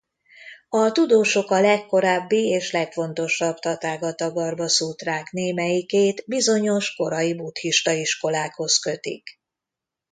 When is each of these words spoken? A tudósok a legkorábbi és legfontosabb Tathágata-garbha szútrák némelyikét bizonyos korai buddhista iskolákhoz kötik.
A 0.69 0.91
tudósok 0.91 1.51
a 1.51 1.59
legkorábbi 1.61 2.47
és 2.47 2.71
legfontosabb 2.71 3.55
Tathágata-garbha 3.59 4.67
szútrák 4.69 5.31
némelyikét 5.31 6.23
bizonyos 6.27 6.95
korai 6.95 7.35
buddhista 7.35 7.91
iskolákhoz 7.91 8.77
kötik. 8.77 9.27